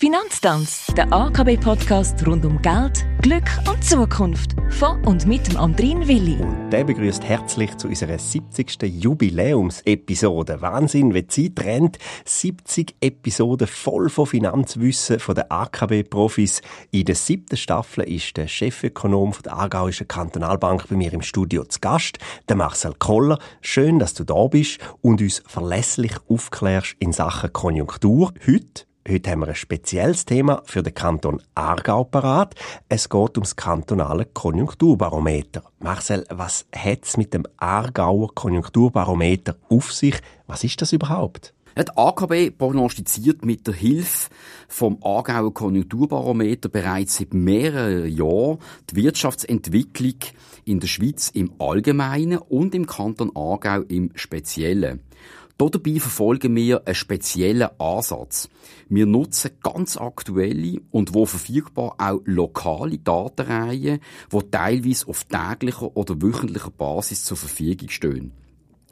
Finanztanz, 0.00 0.86
der 0.96 1.12
AKB-Podcast 1.12 2.24
rund 2.24 2.44
um 2.44 2.62
Geld, 2.62 3.04
Glück 3.20 3.50
und 3.68 3.82
Zukunft. 3.82 4.54
Von 4.70 5.04
und 5.04 5.26
mit 5.26 5.48
dem 5.48 5.56
Andrin 5.56 6.06
Willi. 6.06 6.36
Und 6.40 6.70
der 6.70 6.84
begrüßt 6.84 7.24
herzlich 7.24 7.76
zu 7.78 7.88
unserer 7.88 8.16
70. 8.16 8.80
Jubiläumsepisode. 8.80 10.62
Wahnsinn, 10.62 11.14
wie 11.14 11.24
die 11.24 11.52
Zeit 11.52 11.66
rennt. 11.66 11.98
70 12.24 12.94
Episoden 13.00 13.66
voll 13.66 14.08
von 14.08 14.26
Finanzwissen 14.26 15.18
von 15.18 15.34
den 15.34 15.50
AKB-Profis. 15.50 16.62
In 16.92 17.04
der 17.04 17.16
siebten 17.16 17.56
Staffel 17.56 18.04
ist 18.04 18.36
der 18.36 18.46
Chefökonom 18.46 19.34
der 19.44 19.54
Aargauischen 19.54 20.06
Kantonalbank 20.06 20.86
bei 20.88 20.94
mir 20.94 21.12
im 21.12 21.22
Studio 21.22 21.64
zu 21.64 21.80
Gast, 21.80 22.18
der 22.48 22.54
Marcel 22.54 22.94
Koller. 23.00 23.40
Schön, 23.62 23.98
dass 23.98 24.14
du 24.14 24.22
da 24.22 24.46
bist 24.46 24.78
und 25.00 25.20
uns 25.20 25.42
verlässlich 25.44 26.14
aufklärst 26.28 26.94
in 27.00 27.12
Sachen 27.12 27.52
Konjunktur. 27.52 28.32
Heute 28.46 28.87
Heute 29.10 29.30
haben 29.30 29.40
wir 29.40 29.48
ein 29.48 29.54
spezielles 29.54 30.26
Thema 30.26 30.60
für 30.66 30.82
den 30.82 30.92
Kanton 30.92 31.40
Aargau 31.54 32.04
parat. 32.04 32.54
Es 32.90 33.08
geht 33.08 33.38
ums 33.38 33.56
kantonale 33.56 34.26
Konjunkturbarometer. 34.26 35.62
Marcel, 35.78 36.26
was 36.28 36.66
hat 36.76 37.06
es 37.06 37.16
mit 37.16 37.32
dem 37.32 37.46
Aargauer 37.56 38.34
Konjunkturbarometer 38.34 39.56
auf 39.70 39.94
sich? 39.94 40.16
Was 40.46 40.62
ist 40.62 40.82
das 40.82 40.92
überhaupt? 40.92 41.54
Die 41.78 41.96
AKB 41.96 42.50
prognostiziert 42.50 43.46
mit 43.46 43.66
der 43.66 43.72
Hilfe 43.72 44.28
vom 44.68 44.98
Aargauer 45.02 45.54
Konjunkturbarometer 45.54 46.68
bereits 46.68 47.16
seit 47.16 47.32
mehreren 47.32 48.14
Jahren 48.14 48.58
die 48.90 48.96
Wirtschaftsentwicklung 48.96 50.16
in 50.66 50.80
der 50.80 50.88
Schweiz 50.88 51.30
im 51.30 51.52
Allgemeinen 51.58 52.40
und 52.40 52.74
im 52.74 52.86
Kanton 52.86 53.34
Aargau 53.34 53.80
im 53.88 54.10
Speziellen. 54.16 55.00
Dabei 55.58 55.98
verfolgen 55.98 56.54
wir 56.54 56.86
einen 56.86 56.94
speziellen 56.94 57.68
Ansatz. 57.80 58.48
Wir 58.88 59.06
nutzen 59.06 59.50
ganz 59.60 59.96
aktuelle 59.96 60.80
und 60.92 61.14
wo 61.14 61.26
verfügbar 61.26 61.96
auch 61.98 62.20
lokale 62.26 62.98
Datenreihen, 62.98 63.98
die 64.32 64.50
teilweise 64.52 65.08
auf 65.08 65.24
täglicher 65.24 65.96
oder 65.96 66.22
wöchentlicher 66.22 66.70
Basis 66.70 67.24
zur 67.24 67.36
Verfügung 67.36 67.88
stehen. 67.88 68.32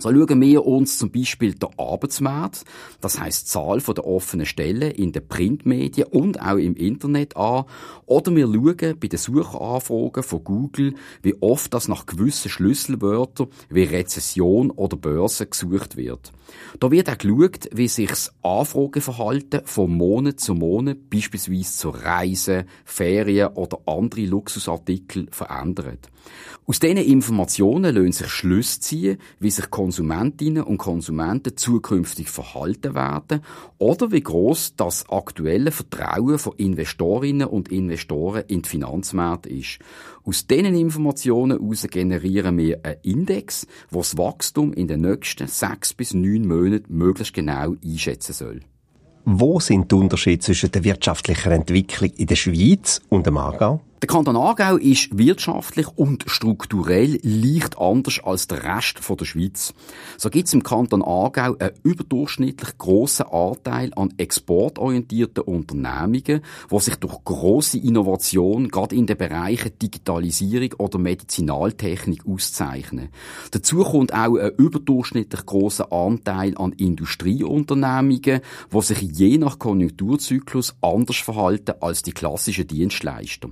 So 0.00 0.10
schauen 0.12 0.40
wir 0.40 0.64
uns 0.64 0.96
zum 0.96 1.10
Beispiel 1.10 1.54
den 1.54 1.70
Arbeitsmarkt, 1.76 2.64
das 3.00 3.18
heißt 3.18 3.42
die 3.42 3.50
Zahl 3.50 3.80
der 3.80 4.06
offenen 4.06 4.46
Stellen 4.46 4.92
in 4.92 5.10
den 5.10 5.26
Printmedien 5.26 6.06
und 6.06 6.40
auch 6.40 6.54
im 6.54 6.76
Internet 6.76 7.36
an. 7.36 7.64
Oder 8.06 8.36
wir 8.36 8.46
schauen 8.46 8.96
bei 9.00 9.08
den 9.08 9.18
Suchanfragen 9.18 10.22
von 10.22 10.44
Google, 10.44 10.94
wie 11.22 11.34
oft 11.40 11.74
das 11.74 11.88
nach 11.88 12.06
gewissen 12.06 12.48
Schlüsselwörtern 12.48 13.48
wie 13.70 13.82
Rezession 13.82 14.70
oder 14.70 14.96
Börse 14.96 15.46
gesucht 15.46 15.96
wird. 15.96 16.30
Da 16.78 16.92
wird 16.92 17.10
auch 17.10 17.18
geschaut, 17.18 17.68
wie 17.72 17.88
sich 17.88 18.08
das 18.08 18.32
Anfrageverhalten 18.42 19.62
von 19.64 19.90
Monat 19.90 20.38
zu 20.38 20.54
Monat, 20.54 21.10
beispielsweise 21.10 21.76
zur 21.76 21.96
Reise, 21.96 22.66
Ferien 22.84 23.48
oder 23.48 23.80
andere 23.86 24.26
Luxusartikel 24.26 25.26
verändert. 25.32 26.08
Aus 26.66 26.80
diesen 26.80 26.98
Informationen 26.98 27.94
lassen 27.94 28.12
sich 28.12 28.28
Schlüsse 28.28 28.80
ziehen, 28.80 29.18
wie 29.40 29.50
sich 29.50 29.70
Konsumentinnen 29.88 30.64
und 30.64 30.76
Konsumenten 30.76 31.56
zukünftig 31.56 32.28
verhalten 32.28 32.94
werden 32.94 33.40
oder 33.78 34.12
wie 34.12 34.20
groß 34.20 34.74
das 34.76 35.08
aktuelle 35.08 35.70
Vertrauen 35.70 36.38
von 36.38 36.52
Investorinnen 36.58 37.48
und 37.48 37.70
Investoren 37.70 38.44
in 38.48 38.60
die 38.60 38.68
Finanzmärkte 38.68 39.48
ist. 39.48 39.78
Aus 40.24 40.46
diesen 40.46 40.74
Informationen 40.74 41.58
heraus 41.58 41.86
generieren 41.90 42.58
wir 42.58 42.84
einen 42.84 42.98
Index, 43.02 43.66
der 43.90 44.00
das 44.00 44.18
Wachstum 44.18 44.74
in 44.74 44.88
den 44.88 45.00
nächsten 45.00 45.46
sechs 45.46 45.94
bis 45.94 46.12
neun 46.12 46.46
Monaten 46.46 46.94
möglichst 46.94 47.32
genau 47.32 47.74
einschätzen 47.82 48.34
soll. 48.34 48.60
Wo 49.24 49.58
sind 49.58 49.90
die 49.90 49.94
Unterschiede 49.94 50.40
zwischen 50.40 50.70
der 50.70 50.84
wirtschaftlichen 50.84 51.52
Entwicklung 51.52 52.10
in 52.10 52.26
der 52.26 52.36
Schweiz 52.36 53.00
und 53.08 53.26
dem 53.26 53.38
Aargau? 53.38 53.80
Der 54.00 54.06
Kanton 54.06 54.36
Aargau 54.36 54.76
ist 54.76 55.18
wirtschaftlich 55.18 55.88
und 55.96 56.24
strukturell 56.28 57.18
leicht 57.24 57.78
anders 57.80 58.20
als 58.22 58.46
der 58.46 58.62
Rest 58.62 59.00
der 59.08 59.24
Schweiz. 59.24 59.74
So 60.16 60.30
gibt 60.30 60.46
es 60.46 60.54
im 60.54 60.62
Kanton 60.62 61.02
Aargau 61.02 61.56
einen 61.58 61.72
überdurchschnittlich 61.82 62.78
grossen 62.78 63.26
Anteil 63.26 63.90
an 63.96 64.14
exportorientierten 64.16 65.42
Unternehmungen, 65.42 66.42
die 66.70 66.78
sich 66.78 66.94
durch 66.94 67.24
grosse 67.24 67.78
Innovation 67.78 68.68
gerade 68.68 68.94
in 68.94 69.06
den 69.08 69.16
Bereichen 69.16 69.76
Digitalisierung 69.82 70.74
oder 70.78 71.00
Medizinaltechnik 71.00 72.24
auszeichnen. 72.24 73.08
Dazu 73.50 73.82
kommt 73.82 74.14
auch 74.14 74.36
ein 74.36 74.52
überdurchschnittlich 74.58 75.44
grosser 75.44 75.92
Anteil 75.92 76.56
an 76.56 76.70
Industrieunternehmungen, 76.70 78.42
die 78.72 78.82
sich 78.82 79.00
je 79.00 79.38
nach 79.38 79.58
Konjunkturzyklus 79.58 80.76
anders 80.82 81.16
verhalten 81.16 81.74
als 81.80 82.02
die 82.02 82.12
klassischen 82.12 82.68
Dienstleister. 82.68 83.48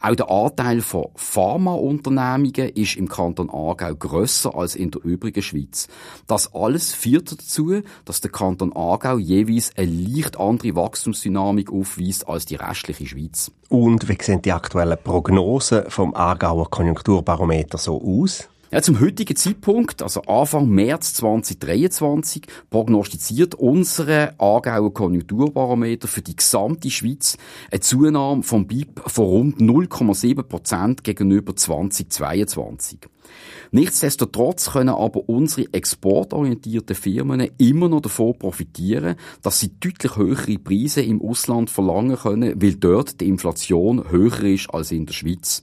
Auch 0.00 0.14
der 0.14 0.30
Anteil 0.30 0.80
von 0.80 1.08
Pharmaunternehmungen 1.16 2.70
ist 2.70 2.96
im 2.96 3.08
Kanton 3.08 3.50
Aargau 3.50 3.94
grösser 3.94 4.54
als 4.54 4.74
in 4.74 4.90
der 4.90 5.04
übrigen 5.04 5.42
Schweiz. 5.42 5.88
Das 6.26 6.54
alles 6.54 6.92
führt 6.92 7.32
dazu, 7.32 7.82
dass 8.04 8.20
der 8.20 8.30
Kanton 8.30 8.72
Aargau 8.74 9.18
jeweils 9.18 9.72
eine 9.76 9.90
leicht 9.90 10.38
andere 10.38 10.76
Wachstumsdynamik 10.76 11.72
aufweist 11.72 12.28
als 12.28 12.46
die 12.46 12.56
restliche 12.56 13.06
Schweiz. 13.06 13.50
Und 13.68 14.08
wie 14.08 14.18
sehen 14.20 14.42
die 14.42 14.52
aktuellen 14.52 14.98
Prognosen 15.02 15.90
vom 15.90 16.14
Aargauer 16.14 16.70
Konjunkturbarometer 16.70 17.78
so 17.78 18.00
aus? 18.00 18.48
Ja, 18.72 18.82
zum 18.82 18.98
heutigen 18.98 19.36
Zeitpunkt, 19.36 20.02
also 20.02 20.22
Anfang 20.22 20.68
März 20.68 21.14
2023, 21.14 22.42
prognostiziert 22.68 23.54
unsere 23.54 24.34
Aargauer 24.40 24.92
Konjunkturbarometer 24.92 26.08
für 26.08 26.20
die 26.20 26.34
gesamte 26.34 26.90
Schweiz 26.90 27.38
eine 27.70 27.78
Zunahme 27.78 28.42
vom 28.42 28.66
BIP 28.66 29.08
von 29.08 29.24
rund 29.24 29.60
0,7 29.60 30.42
Prozent 30.42 31.04
gegenüber 31.04 31.54
2022. 31.54 32.98
Nichtsdestotrotz 33.70 34.72
können 34.72 34.88
aber 34.88 35.28
unsere 35.28 35.72
exportorientierten 35.72 36.96
Firmen 36.96 37.48
immer 37.58 37.88
noch 37.88 38.00
davon 38.00 38.36
profitieren, 38.36 39.14
dass 39.42 39.60
sie 39.60 39.78
deutlich 39.78 40.16
höhere 40.16 40.58
Preise 40.58 41.02
im 41.02 41.22
Ausland 41.22 41.70
verlangen 41.70 42.16
können, 42.16 42.60
weil 42.60 42.74
dort 42.74 43.20
die 43.20 43.28
Inflation 43.28 44.10
höher 44.10 44.42
ist 44.42 44.70
als 44.70 44.90
in 44.90 45.06
der 45.06 45.14
Schweiz. 45.14 45.62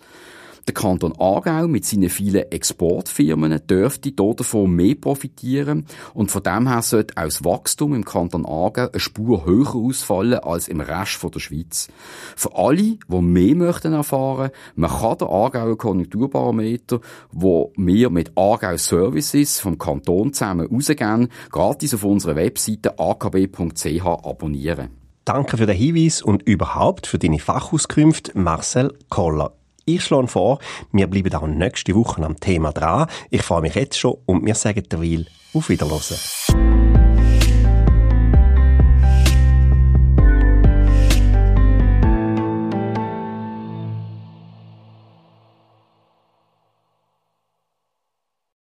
Der 0.66 0.74
Kanton 0.74 1.13
Aargau 1.19 1.68
mit 1.68 1.84
seinen 1.85 2.09
vielen 2.09 2.50
Exportfirmen 2.50 3.59
dürfte 3.68 4.13
davon 4.13 4.72
mehr 4.72 4.96
profitieren 4.96 5.85
und 6.13 6.31
von 6.31 6.41
dem 6.41 6.69
her 6.69 6.81
sollte 6.81 7.18
auch 7.18 7.25
das 7.25 7.44
Wachstum 7.44 7.94
im 7.94 8.06
Kanton 8.06 8.46
Aargau 8.46 8.88
eine 8.90 9.00
Spur 9.00 9.46
höher 9.46 9.75
ausfallen 9.75 10.40
als 10.40 10.69
im 10.69 10.79
Rest 10.79 11.22
der 11.22 11.40
Schweiz. 11.40 11.90
Für 12.38 12.56
alle, 12.56 12.97
die 12.97 13.22
mehr 13.22 13.56
möchten 13.56 13.91
erfahren, 13.91 14.51
man 14.75 14.90
kann 14.90 15.18
den 15.18 15.28
Aargauer 15.28 15.78
Konjunkturbarometer, 15.78 17.01
wo 17.31 17.74
wir 17.75 18.09
mit 18.09 18.31
Aargau 18.38 18.78
Services 18.78 19.59
vom 19.59 19.78
Kanton 19.78 20.31
zusammen 20.31 20.68
rausgeben, 20.68 21.28
gratis 21.51 21.94
auf 21.94 22.06
unserer 22.06 22.38
Webseite 22.38 22.97
akb.ch 23.00 24.06
abonnieren. 24.06 24.90
Danke 25.25 25.57
für 25.57 25.66
den 25.66 25.75
Hinweis 25.75 26.22
und 26.22 26.44
überhaupt 26.44 27.07
für 27.07 27.19
deine 27.19 27.40
Fachauskünfte, 27.40 28.38
Marcel 28.38 28.94
Koller. 29.09 29.53
Ich 29.85 30.03
schlage 30.05 30.27
vor, 30.27 30.59
wir 30.94 31.07
bleiben 31.07 31.33
auch 31.35 31.45
nächste 31.45 31.94
Woche 31.94 32.23
am 32.23 32.39
Thema 32.39 32.71
dran. 32.71 33.07
Ich 33.29 33.41
freue 33.41 33.61
mich 33.61 33.75
jetzt 33.75 33.99
schon 33.99 34.17
und 34.25 34.45
wir 34.45 34.55
sagen 34.55 34.83
derweil 34.89 35.25
auf 35.53 35.67
Wiederhören. 35.67 36.62